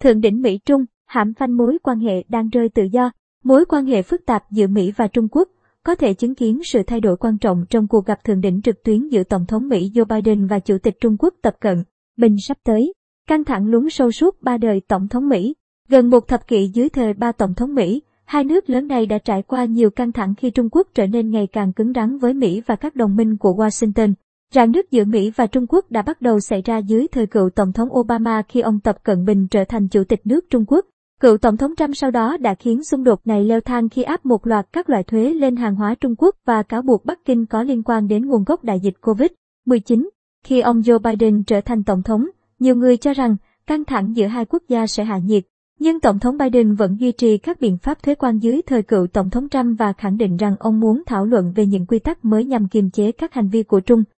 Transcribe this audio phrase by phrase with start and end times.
[0.00, 3.10] Thượng đỉnh Mỹ-Trung, hãm phanh mối quan hệ đang rơi tự do.
[3.44, 5.48] Mối quan hệ phức tạp giữa Mỹ và Trung Quốc
[5.84, 8.82] có thể chứng kiến sự thay đổi quan trọng trong cuộc gặp thượng đỉnh trực
[8.84, 11.84] tuyến giữa Tổng thống Mỹ Joe Biden và Chủ tịch Trung Quốc Tập Cận
[12.16, 12.92] Bình sắp tới.
[13.28, 15.54] Căng thẳng lún sâu suốt ba đời Tổng thống Mỹ.
[15.88, 19.18] Gần một thập kỷ dưới thời ba Tổng thống Mỹ, hai nước lớn này đã
[19.18, 22.34] trải qua nhiều căng thẳng khi Trung Quốc trở nên ngày càng cứng rắn với
[22.34, 24.12] Mỹ và các đồng minh của Washington.
[24.54, 27.50] Rạn nứt giữa Mỹ và Trung Quốc đã bắt đầu xảy ra dưới thời cựu
[27.50, 30.86] Tổng thống Obama khi ông Tập Cận Bình trở thành Chủ tịch nước Trung Quốc.
[31.20, 34.26] Cựu Tổng thống Trump sau đó đã khiến xung đột này leo thang khi áp
[34.26, 37.46] một loạt các loại thuế lên hàng hóa Trung Quốc và cáo buộc Bắc Kinh
[37.46, 40.08] có liên quan đến nguồn gốc đại dịch COVID-19.
[40.44, 42.26] Khi ông Joe Biden trở thành Tổng thống,
[42.58, 43.36] nhiều người cho rằng
[43.66, 45.44] căng thẳng giữa hai quốc gia sẽ hạ nhiệt.
[45.78, 49.06] Nhưng Tổng thống Biden vẫn duy trì các biện pháp thuế quan dưới thời cựu
[49.06, 52.24] Tổng thống Trump và khẳng định rằng ông muốn thảo luận về những quy tắc
[52.24, 54.19] mới nhằm kiềm chế các hành vi của Trung Quốc.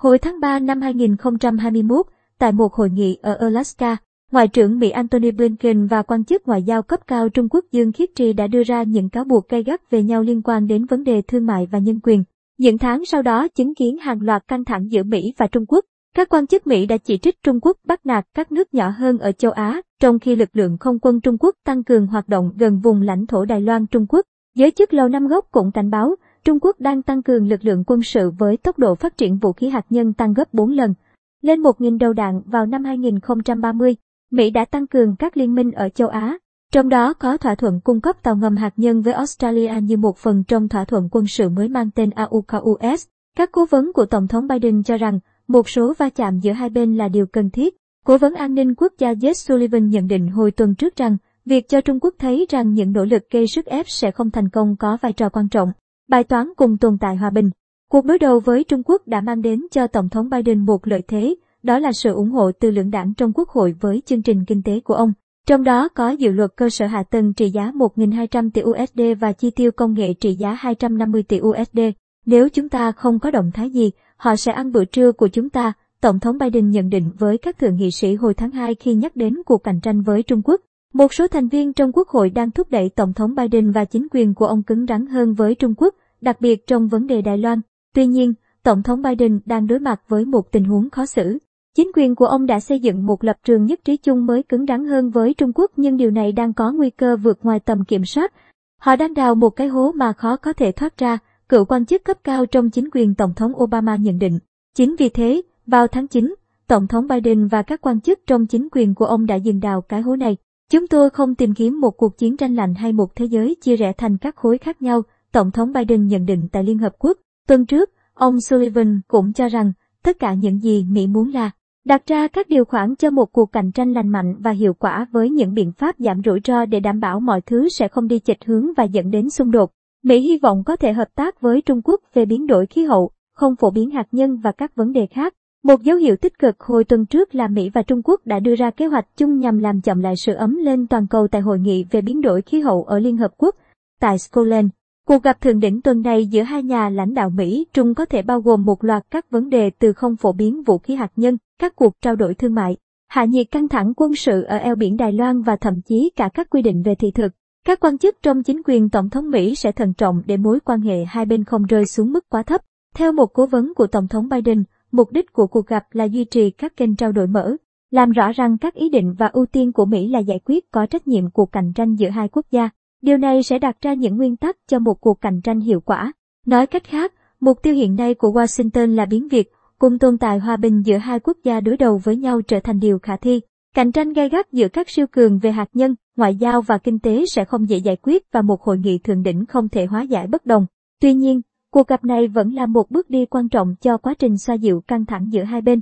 [0.00, 2.06] Hồi tháng 3 năm 2021,
[2.38, 3.96] tại một hội nghị ở Alaska,
[4.32, 7.92] Ngoại trưởng Mỹ Antony Blinken và quan chức ngoại giao cấp cao Trung Quốc Dương
[7.92, 10.84] Khiết Trì đã đưa ra những cáo buộc gay gắt về nhau liên quan đến
[10.84, 12.24] vấn đề thương mại và nhân quyền.
[12.58, 15.84] Những tháng sau đó chứng kiến hàng loạt căng thẳng giữa Mỹ và Trung Quốc.
[16.14, 19.18] Các quan chức Mỹ đã chỉ trích Trung Quốc bắt nạt các nước nhỏ hơn
[19.18, 22.52] ở châu Á, trong khi lực lượng không quân Trung Quốc tăng cường hoạt động
[22.56, 24.26] gần vùng lãnh thổ Đài Loan Trung Quốc.
[24.54, 27.84] Giới chức Lầu Năm Góc cũng cảnh báo, Trung Quốc đang tăng cường lực lượng
[27.86, 30.94] quân sự với tốc độ phát triển vũ khí hạt nhân tăng gấp 4 lần,
[31.42, 33.96] lên 1.000 đầu đạn vào năm 2030.
[34.30, 36.38] Mỹ đã tăng cường các liên minh ở châu Á,
[36.72, 40.18] trong đó có thỏa thuận cung cấp tàu ngầm hạt nhân với Australia như một
[40.18, 43.06] phần trong thỏa thuận quân sự mới mang tên AUKUS.
[43.36, 45.18] Các cố vấn của Tổng thống Biden cho rằng
[45.48, 47.76] một số va chạm giữa hai bên là điều cần thiết.
[48.04, 51.68] Cố vấn an ninh quốc gia Jake Sullivan nhận định hồi tuần trước rằng việc
[51.68, 54.76] cho Trung Quốc thấy rằng những nỗ lực gây sức ép sẽ không thành công
[54.76, 55.72] có vai trò quan trọng.
[56.10, 57.50] Bài toán cùng tồn tại hòa bình.
[57.90, 61.02] Cuộc đối đầu với Trung Quốc đã mang đến cho Tổng thống Biden một lợi
[61.08, 64.44] thế, đó là sự ủng hộ từ lưỡng đảng trong Quốc hội với chương trình
[64.44, 65.12] kinh tế của ông.
[65.46, 69.32] Trong đó có dự luật cơ sở hạ tầng trị giá 1.200 tỷ USD và
[69.32, 71.80] chi tiêu công nghệ trị giá 250 tỷ USD.
[72.26, 75.50] Nếu chúng ta không có động thái gì, họ sẽ ăn bữa trưa của chúng
[75.50, 78.94] ta, Tổng thống Biden nhận định với các thượng nghị sĩ hồi tháng 2 khi
[78.94, 80.60] nhắc đến cuộc cạnh tranh với Trung Quốc.
[80.92, 84.06] Một số thành viên trong Quốc hội đang thúc đẩy Tổng thống Biden và chính
[84.10, 87.38] quyền của ông cứng rắn hơn với Trung Quốc, đặc biệt trong vấn đề Đài
[87.38, 87.60] Loan.
[87.94, 91.38] Tuy nhiên, Tổng thống Biden đang đối mặt với một tình huống khó xử.
[91.76, 94.66] Chính quyền của ông đã xây dựng một lập trường nhất trí chung mới cứng
[94.66, 97.84] rắn hơn với Trung Quốc nhưng điều này đang có nguy cơ vượt ngoài tầm
[97.84, 98.32] kiểm soát.
[98.80, 102.04] Họ đang đào một cái hố mà khó có thể thoát ra, cựu quan chức
[102.04, 104.38] cấp cao trong chính quyền Tổng thống Obama nhận định.
[104.76, 106.34] Chính vì thế, vào tháng 9,
[106.66, 109.80] Tổng thống Biden và các quan chức trong chính quyền của ông đã dừng đào
[109.80, 110.36] cái hố này.
[110.70, 113.76] Chúng tôi không tìm kiếm một cuộc chiến tranh lạnh hay một thế giới chia
[113.76, 115.02] rẽ thành các khối khác nhau,
[115.32, 117.18] Tổng thống Biden nhận định tại Liên Hợp Quốc.
[117.48, 121.50] Tuần trước, ông Sullivan cũng cho rằng tất cả những gì Mỹ muốn là
[121.84, 125.06] đặt ra các điều khoản cho một cuộc cạnh tranh lành mạnh và hiệu quả
[125.12, 128.18] với những biện pháp giảm rủi ro để đảm bảo mọi thứ sẽ không đi
[128.18, 129.70] chệch hướng và dẫn đến xung đột.
[130.04, 133.10] Mỹ hy vọng có thể hợp tác với Trung Quốc về biến đổi khí hậu,
[133.34, 135.34] không phổ biến hạt nhân và các vấn đề khác.
[135.64, 138.54] Một dấu hiệu tích cực hồi tuần trước là Mỹ và Trung Quốc đã đưa
[138.54, 141.58] ra kế hoạch chung nhằm làm chậm lại sự ấm lên toàn cầu tại hội
[141.58, 143.54] nghị về biến đổi khí hậu ở Liên Hợp Quốc
[144.00, 144.68] tại Scotland.
[145.10, 148.22] Cuộc gặp thượng đỉnh tuần này giữa hai nhà lãnh đạo Mỹ Trung có thể
[148.22, 151.36] bao gồm một loạt các vấn đề từ không phổ biến vũ khí hạt nhân,
[151.58, 152.76] các cuộc trao đổi thương mại,
[153.08, 156.28] hạ nhiệt căng thẳng quân sự ở eo biển Đài Loan và thậm chí cả
[156.34, 157.32] các quy định về thị thực.
[157.66, 160.80] Các quan chức trong chính quyền Tổng thống Mỹ sẽ thận trọng để mối quan
[160.80, 162.60] hệ hai bên không rơi xuống mức quá thấp.
[162.94, 166.24] Theo một cố vấn của Tổng thống Biden, mục đích của cuộc gặp là duy
[166.24, 167.56] trì các kênh trao đổi mở,
[167.90, 170.86] làm rõ rằng các ý định và ưu tiên của Mỹ là giải quyết có
[170.86, 172.70] trách nhiệm cuộc cạnh tranh giữa hai quốc gia.
[173.02, 176.12] Điều này sẽ đặt ra những nguyên tắc cho một cuộc cạnh tranh hiệu quả.
[176.46, 180.38] Nói cách khác, mục tiêu hiện nay của Washington là biến việc cùng tồn tại
[180.38, 183.40] hòa bình giữa hai quốc gia đối đầu với nhau trở thành điều khả thi.
[183.74, 186.98] Cạnh tranh gay gắt giữa các siêu cường về hạt nhân, ngoại giao và kinh
[186.98, 190.02] tế sẽ không dễ giải quyết và một hội nghị thượng đỉnh không thể hóa
[190.02, 190.66] giải bất đồng.
[191.00, 191.40] Tuy nhiên,
[191.70, 194.80] cuộc gặp này vẫn là một bước đi quan trọng cho quá trình xoa dịu
[194.80, 195.80] căng thẳng giữa hai bên.